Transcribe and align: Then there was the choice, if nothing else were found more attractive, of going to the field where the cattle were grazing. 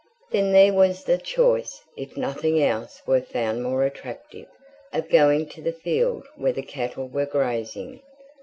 Then 0.31 0.51
there 0.51 0.73
was 0.73 1.03
the 1.03 1.19
choice, 1.19 1.83
if 1.95 2.17
nothing 2.17 2.59
else 2.63 3.03
were 3.05 3.21
found 3.21 3.61
more 3.61 3.83
attractive, 3.85 4.47
of 4.91 5.09
going 5.09 5.45
to 5.49 5.61
the 5.61 5.71
field 5.73 6.25
where 6.35 6.53
the 6.53 6.63
cattle 6.63 7.07
were 7.07 7.27
grazing. 7.27 8.01